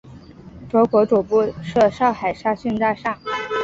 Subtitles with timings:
[0.67, 3.19] 中国总部设上海沙逊大厦。